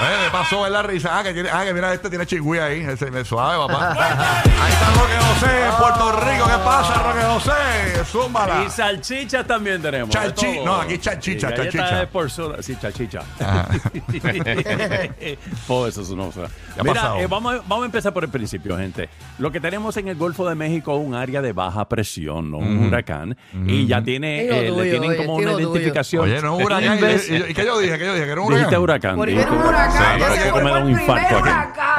Eh, 0.00 0.16
me 0.24 0.30
pasó 0.30 0.66
en 0.66 0.72
la 0.72 0.80
risa. 0.82 1.18
Ah, 1.18 1.22
que, 1.22 1.34
tiene, 1.34 1.50
ah, 1.52 1.62
que 1.62 1.74
mira, 1.74 1.92
este 1.92 2.08
tiene 2.08 2.24
chigüí 2.24 2.58
ahí. 2.58 2.80
Ese 2.80 3.10
me 3.10 3.22
suave, 3.22 3.58
papá. 3.66 3.90
Ahí 3.90 4.72
está 4.72 4.90
Roque 4.98 5.12
José, 5.28 5.66
en 5.66 5.72
Puerto 5.74 6.12
Rico. 6.20 6.44
¿Qué 6.46 6.64
pasa, 6.64 6.94
Roque 7.02 7.22
José? 7.26 8.04
Zúmbala. 8.06 8.64
Y 8.64 8.70
salchichas 8.70 9.46
también 9.46 9.82
tenemos. 9.82 10.08
de 10.08 10.18
Chalchi- 10.18 10.54
todo. 10.56 10.64
no, 10.64 10.76
aquí 10.76 10.96
chalchicha, 10.98 11.48
Y 11.48 11.50
galletas 11.50 11.74
chalchicha. 11.74 11.96
de 11.98 12.06
por 12.06 12.30
soda. 12.30 12.62
Sí, 12.62 12.78
chalchicha. 12.80 13.20
oh, 15.68 15.86
eso 15.86 16.00
es 16.00 16.08
una 16.08 16.24
cosa. 16.24 16.40
¿Qué 16.74 16.80
ha 16.80 16.82
Mira, 16.82 16.94
pasado? 16.94 17.16
eh, 17.18 17.26
vamos, 17.26 17.39
vamos 17.42 17.82
a 17.82 17.86
empezar 17.86 18.12
por 18.12 18.24
el 18.24 18.30
principio, 18.30 18.76
gente. 18.76 19.08
Lo 19.38 19.50
que 19.50 19.60
tenemos 19.60 19.96
en 19.96 20.08
el 20.08 20.16
Golfo 20.16 20.48
de 20.48 20.54
México 20.54 20.98
es 20.98 21.06
un 21.06 21.14
área 21.14 21.40
de 21.42 21.52
baja 21.52 21.88
presión, 21.88 22.50
no 22.50 22.58
un 22.58 22.86
huracán. 22.88 23.36
Y 23.66 23.86
ya 23.86 24.02
tiene, 24.02 24.44
eh, 24.44 24.68
tuyo, 24.70 24.82
le 24.82 24.90
tienen 24.90 25.10
oye, 25.10 25.16
como 25.18 25.34
una 25.36 25.52
tuyo. 25.52 25.60
identificación. 25.70 26.24
Oye, 26.24 26.40
no 26.42 26.56
un 26.56 26.62
huracán. 26.64 26.98
Inves- 26.98 27.28
¿Y, 27.28 27.34
y- 27.34 27.50
y 27.50 27.54
qué 27.54 27.64
yo 27.64 27.78
dije? 27.78 27.98
¿Qué 27.98 28.04
yo 28.04 28.12
dije? 28.14 28.26
¿Que 28.26 28.32
era 28.32 28.40
un 28.40 28.48
Dijiste 28.54 28.78
huracán? 28.78 28.82
huracán. 28.82 29.16
Porque 29.16 29.40
era 29.40 29.50
un 29.52 29.58
huracán. 29.58 30.20
Sí, 30.20 30.52
que 30.52 30.60
me 30.62 30.70
da 30.70 30.78
un 30.84 30.90
infarto 30.90 31.36
aquí. 31.38 31.50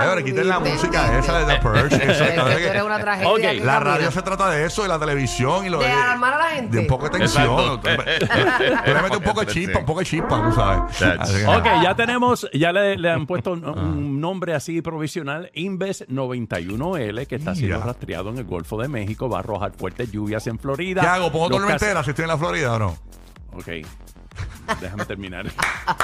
Ahora 0.10 0.24
quiten 0.24 0.48
la 0.48 0.60
música 0.60 1.18
esa 1.20 1.40
de 1.40 1.54
The 1.54 1.60
Purge. 1.62 2.12
eso, 2.12 2.24
Es 2.26 2.84
una 2.84 3.00
tragedia. 3.00 3.54
La 3.66 3.80
radio 3.80 4.12
se 4.12 4.22
trata 4.22 4.50
de 4.50 4.66
eso 4.66 4.86
y 4.86 4.88
la 4.88 5.00
televisión 5.00 5.66
y 5.66 5.70
lo 5.70 5.80
De 5.80 5.92
alarmar 5.92 6.34
a 6.34 6.38
la 6.38 6.46
gente. 6.46 6.76
De 6.78 6.82
un 6.84 6.88
poco 6.88 7.06
de 7.10 7.20
tensión. 7.20 7.82
Tú 7.82 7.88
le- 7.88 7.98
metes 9.02 9.18
un 9.18 9.24
poco 9.24 9.42
de 9.42 9.48
chispa, 9.48 9.80
un 9.80 9.86
poco 9.86 10.00
de 10.00 10.06
chispa, 10.06 10.44
tú 10.44 10.52
sabes. 10.54 11.46
Ok, 11.48 11.66
ya 11.84 11.96
tenemos, 11.96 12.48
ya 12.54 12.72
le, 12.72 12.98
le 12.98 13.10
han 13.12 13.26
puesto 13.26 13.52
un, 13.54 13.66
un 13.66 14.20
nombre 14.22 14.54
así 14.54 14.82
provisional, 14.82 15.50
Inves 15.54 16.06
91L, 16.10 17.28
que 17.28 17.36
está 17.36 17.56
siendo 17.56 17.80
rastreado 17.82 18.30
en 18.30 18.38
el 18.38 18.44
Golfo 18.46 18.82
de 18.82 18.88
México, 18.88 19.30
va 19.30 19.38
a 19.38 19.40
arrojar 19.42 19.72
fuertes 19.78 20.12
lluvias 20.12 20.46
en 20.48 20.60
Florida. 20.60 21.02
¿Qué 21.02 21.08
hago? 21.08 21.32
¿Pongo 21.32 21.50
Los 21.50 21.58
tormenta 21.58 21.74
cas- 21.76 21.82
entera 21.84 22.04
si 22.04 22.10
estoy 22.12 22.24
en 22.24 22.30
la 22.30 22.38
Florida 22.38 22.74
o 22.74 22.80
no? 22.80 22.98
Ok. 23.54 23.68
Déjame 24.80 25.06
terminar. 25.06 25.46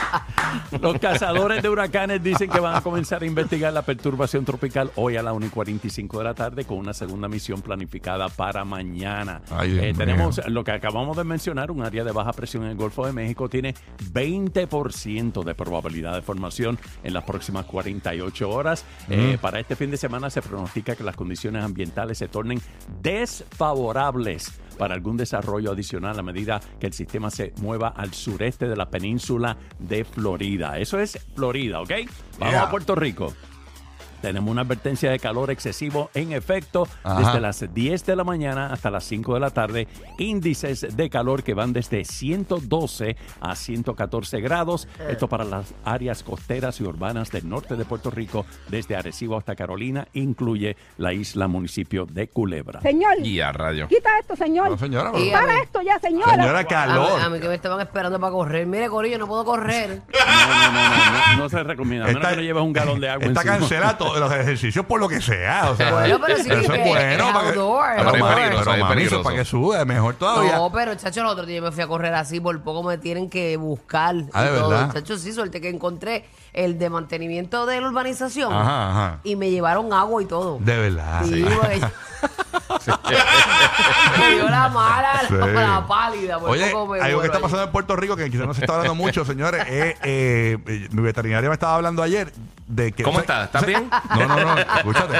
Los 0.81 0.97
cazadores 0.99 1.61
de 1.61 1.69
huracanes 1.69 2.23
dicen 2.23 2.49
que 2.49 2.59
van 2.59 2.75
a 2.75 2.81
comenzar 2.81 3.23
a 3.23 3.25
investigar 3.25 3.73
la 3.73 3.81
perturbación 3.81 4.45
tropical 4.45 4.91
hoy 4.95 5.17
a 5.17 5.23
la 5.23 5.33
1 5.33 5.45
y 5.45 5.49
45 5.49 6.17
de 6.19 6.23
la 6.23 6.33
tarde 6.33 6.65
con 6.65 6.77
una 6.77 6.93
segunda 6.93 7.27
misión 7.27 7.61
planificada 7.61 8.29
para 8.29 8.65
mañana. 8.65 9.41
Ay, 9.51 9.77
Eh, 9.79 9.93
tenemos 9.95 10.41
lo 10.47 10.63
que 10.63 10.71
acabamos 10.71 11.17
de 11.17 11.23
mencionar, 11.23 11.71
un 11.71 11.83
área 11.83 12.03
de 12.03 12.11
baja 12.11 12.33
presión 12.33 12.63
en 12.63 12.71
el 12.71 12.77
Golfo 12.77 13.05
de 13.05 13.13
México 13.13 13.49
tiene 13.49 13.75
20% 14.11 15.43
de 15.43 15.55
probabilidad 15.55 16.13
de 16.15 16.21
formación 16.21 16.77
en 17.03 17.13
las 17.13 17.23
próximas 17.23 17.65
48 17.65 18.49
horas. 18.49 18.85
Eh, 19.09 19.37
para 19.39 19.59
este 19.59 19.75
fin 19.75 19.91
de 19.91 19.97
semana 19.97 20.29
se 20.29 20.41
pronostica 20.41 20.95
que 20.95 21.03
las 21.03 21.15
condiciones 21.15 21.63
ambientales 21.63 22.17
se 22.17 22.27
tornen 22.27 22.61
desfavorables 23.01 24.51
para 24.77 24.93
algún 24.95 25.17
desarrollo 25.17 25.71
adicional 25.71 26.17
a 26.19 26.23
medida 26.23 26.59
que 26.79 26.87
el 26.87 26.93
sistema 26.93 27.29
se 27.29 27.53
mueva 27.61 27.89
al 27.89 28.13
sureste 28.13 28.67
de 28.67 28.75
la 28.75 28.89
península 28.89 29.57
de 29.79 30.05
Florida. 30.05 30.77
Eso 30.79 30.99
es 30.99 31.19
Florida, 31.35 31.81
¿ok? 31.81 31.91
Vamos 32.39 32.53
Yeah. 32.53 32.63
a 32.63 32.69
Puerto 32.71 32.95
Rico. 32.95 33.33
Tenemos 34.21 34.49
una 34.51 34.61
advertencia 34.61 35.11
de 35.11 35.19
calor 35.19 35.51
excesivo 35.51 36.09
en 36.13 36.31
efecto 36.31 36.87
Ajá. 37.03 37.19
desde 37.19 37.39
las 37.39 37.73
10 37.73 38.05
de 38.05 38.15
la 38.15 38.23
mañana 38.23 38.67
hasta 38.73 38.89
las 38.89 39.03
5 39.05 39.33
de 39.35 39.39
la 39.39 39.49
tarde. 39.51 39.87
Índices 40.17 40.95
de 40.95 41.09
calor 41.09 41.43
que 41.43 41.53
van 41.53 41.73
desde 41.73 42.03
112 42.03 43.15
a 43.41 43.55
114 43.55 44.41
grados. 44.41 44.87
Esto 45.09 45.27
para 45.27 45.43
las 45.43 45.73
áreas 45.85 46.23
costeras 46.23 46.79
y 46.79 46.83
urbanas 46.83 47.31
del 47.31 47.47
norte 47.47 47.75
de 47.75 47.85
Puerto 47.85 48.09
Rico, 48.11 48.45
desde 48.69 48.95
Arecibo 48.95 49.37
hasta 49.37 49.55
Carolina, 49.55 50.07
incluye 50.13 50.75
la 50.97 51.13
isla 51.13 51.47
municipio 51.47 52.05
de 52.05 52.27
Culebra. 52.29 52.81
Señor, 52.81 53.19
Y 53.23 53.39
a 53.41 53.51
radio. 53.51 53.87
quita 53.87 54.09
esto, 54.19 54.35
señor. 54.35 54.69
No, 54.69 54.77
señora, 54.77 55.11
mí- 55.11 55.29
Para 55.31 55.61
esto 55.61 55.81
ya, 55.81 55.99
señora. 55.99 56.31
señora 56.31 56.59
A 56.59 56.63
mí, 56.63 56.67
calor. 56.67 57.21
a 57.21 57.29
mí 57.29 57.39
que 57.39 57.47
me 57.47 57.55
estaban 57.55 57.79
esperando 57.81 58.19
para 58.19 58.31
correr. 58.31 58.65
Mire, 58.65 58.89
Corillo, 58.89 59.17
no 59.19 59.27
puedo 59.27 59.45
correr. 59.45 60.01
No, 60.07 60.47
no, 60.47 60.71
no, 60.71 60.89
no, 60.89 61.35
no, 61.35 61.37
no 61.43 61.49
se 61.49 61.63
recomienda. 61.63 62.05
A 62.05 62.07
menos 62.07 62.21
Está- 62.21 62.31
que 62.31 62.35
no 62.37 62.41
lleves 62.43 62.63
un 62.63 62.73
galón 62.73 62.99
de 62.99 63.09
agua 63.09 63.25
Está 63.27 63.41
encima. 63.41 63.57
cancelado 63.59 64.06
los 64.15 64.31
ejercicios 64.33 64.85
por 64.85 64.99
lo 64.99 65.07
que 65.07 65.21
sea. 65.21 65.71
O 65.71 65.75
sea, 65.75 65.91
Bueno, 65.93 66.19
pero 66.25 66.37
sí 66.37 66.49
eso 66.49 66.71
que- 66.71 66.81
es 66.81 66.87
bueno. 66.87 66.99
es 66.99 67.17
para 67.17 67.39
que- 67.41 67.47
outdoor, 67.49 67.85
pero, 67.97 68.09
es 68.15 68.19
mami, 68.19 68.35
peligroso, 68.35 68.63
pero, 68.63 68.71
es 68.75 68.79
mami, 68.79 68.83
eso 68.83 68.87
peligroso. 68.89 69.17
es 69.17 69.23
para 69.23 69.35
que 69.37 69.45
sube, 69.45 69.85
mejor 69.85 70.15
todavía. 70.15 70.55
No, 70.57 70.71
pero 70.71 70.95
chacho, 70.95 71.21
el 71.21 71.27
otro 71.27 71.45
día 71.45 71.61
me 71.61 71.71
fui 71.71 71.83
a 71.83 71.87
correr 71.87 72.13
así, 72.13 72.39
por 72.39 72.59
poco 72.61 72.83
me 72.83 72.97
tienen 72.97 73.29
que 73.29 73.57
buscar. 73.57 74.15
Ah, 74.33 74.45
y 74.45 74.51
¿de 74.53 74.59
todo. 74.59 74.69
verdad? 74.69 74.93
Chacho, 74.93 75.17
sí, 75.17 75.31
suerte 75.33 75.59
que 75.61 75.69
encontré 75.69 76.25
el 76.53 76.79
de 76.79 76.89
mantenimiento 76.89 77.65
de 77.65 77.81
la 77.81 77.87
urbanización. 77.89 78.51
Ajá, 78.53 78.89
ajá. 78.91 79.19
Y 79.23 79.35
me 79.35 79.49
llevaron 79.51 79.91
agua 79.93 80.21
y 80.21 80.25
todo. 80.25 80.57
De 80.59 80.77
verdad. 80.77 81.23
Sí, 81.25 81.45
me 84.19 84.35
dio 84.35 84.49
la 84.49 84.69
mala, 84.69 85.21
Sí. 85.27 85.33
la 85.35 85.85
pálida. 85.87 86.39
Por 86.39 86.49
Oye, 86.51 86.69
poco 86.71 86.93
me 86.93 86.99
algo 87.01 87.19
que 87.21 87.25
está 87.27 87.37
ahí. 87.37 87.43
pasando 87.43 87.63
en 87.65 87.71
Puerto 87.71 87.95
Rico, 87.95 88.15
que 88.15 88.29
quizás 88.29 88.47
no 88.47 88.53
se 88.53 88.61
está 88.61 88.73
hablando 88.73 88.95
mucho, 88.95 89.25
señores, 89.25 89.61
es, 89.67 89.95
eh, 90.03 90.57
eh, 90.65 90.87
mi 90.91 91.01
veterinaria 91.01 91.49
me 91.49 91.53
estaba 91.53 91.75
hablando 91.75 92.01
ayer 92.03 92.31
de 92.67 92.91
que... 92.91 93.03
¿Cómo 93.03 93.19
o 93.19 93.23
sea, 93.23 93.43
estás? 93.45 93.61
¿Estás 93.63 93.65
bien? 93.65 93.89
No, 94.17 94.27
no, 94.27 94.35
no, 94.55 94.57
escúchate. 94.59 95.13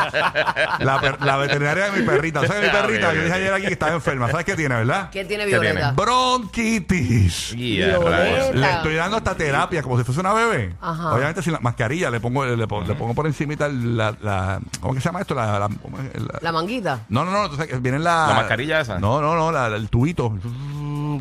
La, 0.80 1.00
per- 1.00 1.22
la 1.22 1.38
veterinaria 1.38 1.90
de 1.92 2.00
mi 2.00 2.06
perrita. 2.06 2.46
¿Sabes 2.46 2.62
mi 2.64 2.68
Ah, 2.78 2.82
perrita? 2.82 3.08
ok, 3.10 3.14
Yo 3.16 3.22
dije 3.22 3.32
ok. 3.32 3.38
ayer 3.38 3.54
aquí 3.54 3.66
que 3.68 3.74
estaba 3.74 3.94
enferma. 3.94 4.30
¿Sabes 4.30 4.46
qué 4.46 4.56
tiene, 4.56 4.76
verdad? 4.76 5.10
¿Qué 5.12 5.24
tiene 5.26 5.46
¿Qué 5.46 5.52
Violeta? 5.52 5.92
Bronquitis. 5.92 7.54
Y 7.54 7.82
a 7.82 7.88
Violeta. 8.00 8.10
rayos. 8.18 8.56
Le 8.56 8.72
estoy 8.72 8.96
dando 8.96 9.18
esta 9.18 9.36
terapia 9.36 9.82
como 9.82 9.98
si 9.98 10.04
fuese 10.04 10.20
una 10.20 10.34
bebé. 10.34 10.76
Ajá. 10.82 11.14
Obviamente 11.14 11.42
sin 11.42 11.54
la 11.54 11.60
mascarilla 11.60 12.10
le 12.10 12.20
pongo, 12.20 12.46
le, 12.46 12.68
pongo, 12.68 12.86
le 12.86 12.96
pongo 12.96 13.14
por 13.14 13.26
encimita 13.28 13.68
la, 13.70 14.14
la- 14.22 14.60
¿cómo 14.82 14.94
que 14.94 15.00
se 15.02 15.06
llama 15.06 15.22
esto? 15.22 15.34
La, 15.36 15.60
la- 15.60 15.70
¿cómo 15.82 15.98
es? 16.00 16.22
La- 16.22 16.40
La 16.42 16.52
manguita. 16.52 17.00
no, 17.10 17.24
no, 17.26 17.32
no, 17.32 17.57
que 17.66 17.78
viene 17.78 17.98
la 18.00 18.28
¿La 18.28 18.34
mascarilla 18.36 18.82
esa? 18.82 19.00
No, 19.00 19.22
no, 19.22 19.36
no, 19.36 19.52
la- 19.52 19.68
el 19.68 19.90
tubito 19.90 20.34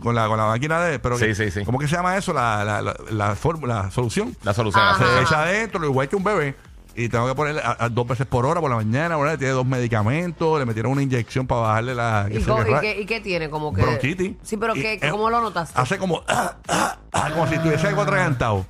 con 0.02 0.14
la 0.14 0.26
con 0.28 0.36
la 0.36 0.46
máquina 0.46 0.80
de 0.80 0.98
pero 0.98 1.16
Sí, 1.18 1.26
que- 1.26 1.34
sí, 1.34 1.50
sí. 1.50 1.64
¿Cómo 1.64 1.78
que 1.78 1.88
se 1.88 1.96
llama 1.96 2.16
eso? 2.16 2.32
La 2.32 2.64
la, 2.64 2.82
la, 2.82 2.94
la 3.10 3.34
fórmula, 3.36 3.84
la 3.84 3.90
solución. 3.90 4.36
La 4.42 4.52
solución. 4.52 4.82
Ajá. 4.84 5.02
la 5.04 5.16
Se 5.16 5.22
echa 5.22 5.42
adentro, 5.42 5.84
igual 5.84 6.08
que 6.08 6.16
un 6.16 6.24
bebé. 6.24 6.54
Y 6.98 7.10
tengo 7.10 7.26
que 7.28 7.34
ponerle 7.34 7.60
a- 7.62 7.76
a 7.78 7.88
dos 7.90 8.06
veces 8.06 8.26
por 8.26 8.46
hora 8.46 8.58
por 8.60 8.70
la 8.70 8.76
mañana, 8.76 9.18
¿verdad? 9.18 9.36
Tiene 9.38 9.52
dos 9.52 9.66
medicamentos, 9.66 10.58
le 10.58 10.64
metieron 10.64 10.92
una 10.92 11.02
inyección 11.02 11.46
para 11.46 11.60
bajarle 11.62 11.94
la 11.94 12.26
¿Y, 12.30 12.32
qué 12.32 12.38
y 12.40 12.44
ra- 12.72 12.80
qué, 12.80 13.00
y 13.02 13.04
qué 13.06 13.20
tiene? 13.20 13.50
Como 13.50 13.72
que... 13.74 13.82
bronquitis. 13.82 14.32
Sí, 14.42 14.56
pero 14.56 14.74
Y 14.74 14.80
¿qué, 14.80 14.98
es- 15.02 15.10
¿cómo 15.10 15.28
lo 15.28 15.40
notaste? 15.42 15.78
Hace 15.78 15.98
como 15.98 16.22
ah, 16.26 16.54
ah, 16.68 16.96
ah, 17.12 17.30
como 17.34 17.46
si 17.48 17.58
tuviese 17.58 17.86
algo 17.88 18.00
atragantado. 18.02 18.64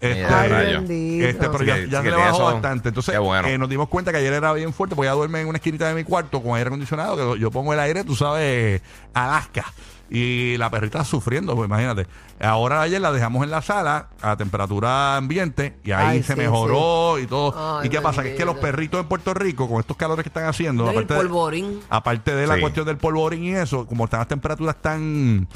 Este, 0.00 0.24
Ay, 0.24 1.20
este, 1.22 1.48
pero 1.50 1.58
Sí 1.58 1.66
ya, 1.66 1.76
ya 1.84 2.02
se 2.02 2.10
le 2.10 2.16
bajó 2.16 2.36
eso. 2.36 2.44
bastante. 2.44 2.88
Entonces, 2.88 3.18
bueno. 3.18 3.46
eh, 3.46 3.58
nos 3.58 3.68
dimos 3.68 3.88
cuenta 3.88 4.10
que 4.12 4.18
ayer 4.18 4.32
era 4.32 4.52
bien 4.54 4.72
fuerte, 4.72 4.96
porque 4.96 5.08
ella 5.08 5.14
duerme 5.14 5.42
en 5.42 5.48
una 5.48 5.58
esquinita 5.58 5.86
de 5.88 5.94
mi 5.94 6.04
cuarto 6.04 6.42
con 6.42 6.56
aire 6.56 6.68
acondicionado, 6.68 7.34
que 7.34 7.40
yo 7.40 7.50
pongo 7.50 7.74
el 7.74 7.80
aire, 7.80 8.02
tú 8.04 8.16
sabes, 8.16 8.80
Alaska. 9.12 9.66
Y 10.12 10.56
la 10.56 10.70
perrita 10.70 11.04
sufriendo, 11.04 11.54
pues 11.54 11.68
imagínate. 11.68 12.06
Ahora 12.40 12.80
ayer 12.82 13.00
la 13.00 13.12
dejamos 13.12 13.44
en 13.44 13.50
la 13.50 13.62
sala 13.62 14.08
a 14.22 14.36
temperatura 14.36 15.16
ambiente 15.16 15.76
y 15.84 15.92
ahí 15.92 16.16
Ay, 16.16 16.22
se 16.24 16.32
sí, 16.32 16.38
mejoró 16.40 17.18
y 17.20 17.28
todo. 17.28 17.78
Ay, 17.78 17.86
¿Y 17.86 17.90
qué 17.90 18.00
pasa? 18.00 18.22
Que 18.24 18.30
es 18.32 18.36
que 18.36 18.44
los 18.44 18.56
perritos 18.56 18.98
en 19.00 19.06
Puerto 19.06 19.34
Rico, 19.34 19.68
con 19.68 19.78
estos 19.78 19.96
calores 19.96 20.24
que 20.24 20.28
están 20.30 20.46
haciendo, 20.46 20.84
No, 20.84 20.88
y 20.92 20.96
el 20.96 21.04
aparte 21.04 21.14
de- 21.14 21.20
polvorín. 21.20 21.80
aparte 21.90 22.34
de 22.34 22.46
la 22.48 22.54
Sí. 22.56 22.60
cuestión 22.60 22.86
del 22.86 22.96
polvorín 22.96 23.44
y 23.44 23.52
eso, 23.54 23.86
como 23.86 24.04
están 24.06 24.18
las 24.18 24.26
temperaturas 24.28 24.74
tan 24.82 25.46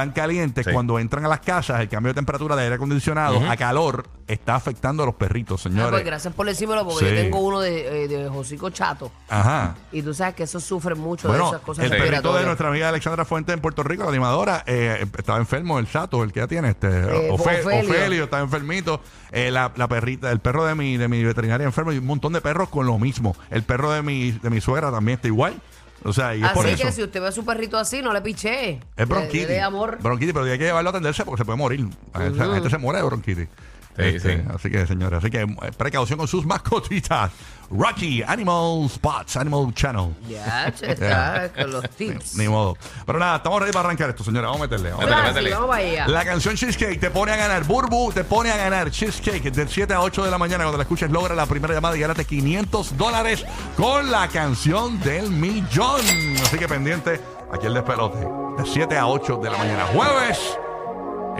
tan 0.00 0.12
calientes, 0.12 0.64
Sí. 0.66 0.72
cuando 0.72 0.98
entran 0.98 1.24
a 1.24 1.28
las 1.28 1.40
casas, 1.40 1.80
el 1.80 1.88
cambio 1.88 2.10
de 2.10 2.14
temperatura 2.14 2.56
de 2.56 2.62
aire 2.64 2.74
acondicionado 2.76 3.38
a 3.50 3.56
calor 3.56 4.06
está 4.26 4.54
afectando 4.54 5.02
a 5.02 5.06
los 5.06 5.14
perritos, 5.16 5.60
Ah, 5.60 5.68
pues 5.68 5.74
señores. 5.74 6.04
gracias 6.06 6.32
por 6.34 6.46
decírmelo, 6.46 6.84
porque 6.86 7.04
Sí. 7.08 7.14
yo 7.14 7.20
tengo 7.20 7.40
uno 7.40 7.60
de, 7.60 8.04
eh, 8.04 8.08
de 8.08 8.28
hocico 8.28 8.70
chato. 8.70 9.12
Ajá. 9.28 9.74
Y 9.92 10.02
tú 10.02 10.14
sabes 10.14 10.34
que 10.34 10.44
eso 10.44 10.58
sufre 10.60 10.94
mucho 10.94 11.28
de 11.28 11.34
Bueno, 11.34 11.48
esas 11.50 11.60
cosas 11.62 11.84
el 11.84 11.90
perrito 11.90 12.34
de 12.34 12.44
nuestra 12.44 12.68
amiga 12.68 12.88
Alexandra 12.88 13.24
Fuente 13.24 13.52
en 13.52 13.60
Puerto 13.60 13.82
Rico, 13.82 14.04
la 14.04 14.10
animadora, 14.10 14.62
eh, 14.66 15.06
estaba 15.18 15.38
enfermo, 15.38 15.78
el 15.78 15.86
chato, 15.90 16.22
el 16.22 16.32
que 16.32 16.40
ya 16.40 16.46
tiene, 16.46 16.70
este, 16.70 16.88
Eh, 16.88 17.30
Ofe- 17.30 17.60
Ofelio. 17.60 17.90
Ofelio, 17.90 18.24
estaba 18.24 18.42
enfermito. 18.42 19.00
Eh, 19.32 19.50
la, 19.50 19.72
la 19.76 19.86
perrita, 19.88 20.30
el 20.30 20.40
perro 20.40 20.64
de 20.64 20.74
mi, 20.74 20.96
de 20.96 21.08
mi 21.08 21.22
veterinaria 21.22 21.64
enfermo 21.66 21.92
y 21.92 21.98
un 21.98 22.06
montón 22.06 22.32
de 22.32 22.40
perros 22.40 22.68
con 22.68 22.86
lo 22.86 22.98
mismo. 22.98 23.36
El 23.50 23.62
perro 23.64 23.90
de 23.92 24.02
mi, 24.02 24.32
de 24.32 24.50
mi 24.50 24.60
suegra 24.60 24.90
también 24.90 25.16
está 25.16 25.28
igual. 25.28 25.60
O 26.04 26.12
sea, 26.12 26.34
y 26.34 26.42
es 26.42 26.48
por 26.50 26.64
Así 26.64 26.74
eso. 26.74 26.84
que 26.86 26.92
si 26.92 27.02
usted 27.02 27.20
ve 27.20 27.28
a 27.28 27.32
su 27.32 27.44
perrito 27.44 27.76
así, 27.76 28.00
no 28.00 28.12
le 28.12 28.22
piche. 28.22 28.80
Es 28.96 29.06
bronquitis. 29.08 29.48
De 29.48 29.60
amor. 29.60 29.98
Bronquitis, 30.00 30.32
pero 30.32 30.46
hay 30.46 30.58
que 30.58 30.64
llevarlo 30.64 30.88
a 30.88 30.92
atenderse 30.92 31.24
porque 31.24 31.40
se 31.40 31.44
puede 31.44 31.58
morir. 31.58 31.86
La 32.14 32.20
gente- 32.20 32.38
La 32.38 32.54
gente 32.54 32.70
se 32.70 32.78
muere 32.78 32.98
de 33.00 33.04
bronquitis. 33.04 33.48
Sí, 33.96 34.02
Este, 34.02 34.36
sí. 34.38 34.42
Así 34.54 34.70
que, 34.70 34.86
señores, 34.86 35.18
así 35.18 35.30
que 35.30 35.40
eh, 35.42 35.72
precaución 35.76 36.18
con 36.18 36.28
sus 36.28 36.46
mascotitas. 36.46 37.30
Rocky 37.72 38.20
Animal 38.26 38.88
Spots, 38.90 39.36
Animal 39.36 39.72
Channel. 39.74 40.12
Ya, 40.28 40.72
che, 40.72 40.90
está 40.92 41.52
con 41.52 41.70
los 41.70 41.88
tips. 41.90 42.34
ni 42.36 42.48
modo. 42.48 42.76
Pero 43.06 43.18
nada, 43.20 43.36
estamos 43.36 43.60
ready 43.60 43.72
para 43.72 43.84
arrancar 43.86 44.10
esto, 44.10 44.24
señores. 44.24 44.46
Vamos 44.50 44.58
a 44.58 44.64
meterle. 44.64 44.90
Vamos 44.90 45.10
a 45.12 45.22
métele. 45.28 45.50
vamos 45.54 45.76
allá. 45.76 46.08
la 46.08 46.24
canción 46.24 46.56
Cheesecake 46.56 46.98
te 46.98 47.10
pone 47.10 47.30
a 47.30 47.36
ganar. 47.36 47.62
Burbu 47.64 48.10
te 48.12 48.24
pone 48.24 48.50
a 48.50 48.56
ganar. 48.56 48.90
Cheesecake 48.90 49.52
del 49.52 49.68
7 49.68 49.94
a 49.94 50.00
8 50.00 50.24
de 50.24 50.30
la 50.32 50.38
mañana. 50.38 50.64
Cuando 50.64 50.78
la 50.78 50.82
escuches, 50.82 51.10
logra 51.10 51.34
la 51.36 51.46
primera 51.46 51.72
llamada 51.72 51.96
y 51.96 52.00
gánate 52.00 52.24
500 52.24 52.96
dólares 52.96 53.44
con 53.76 54.10
la 54.10 54.26
canción 54.28 54.98
del 55.00 55.30
millón. 55.30 56.00
Así 56.42 56.58
que 56.58 56.66
pendiente 56.66 57.20
aquí 57.52 57.66
el 57.66 57.74
despelote. 57.74 58.18
De 58.18 58.68
7 58.68 58.96
a 58.98 59.06
8 59.06 59.36
de 59.36 59.48
la 59.50 59.58
mañana. 59.58 59.84
Jueves 59.94 60.58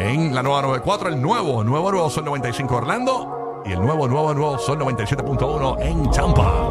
en 0.01 0.35
la 0.35 0.43
nueva 0.43 0.63
94. 0.63 1.11
El 1.11 1.21
nuevo, 1.21 1.63
nuevo, 1.63 1.93
nuevo 1.93 2.11
Sol 2.11 2.25
95 2.25 2.77
Orlando. 2.77 3.63
Y 3.67 3.73
el 3.73 3.81
nuevo, 3.81 4.09
nuevo, 4.09 4.33
nuevo 4.33 4.59
Sol 4.59 4.79
97.1 4.79 5.77
en 5.81 6.11
Tampa. 6.11 6.71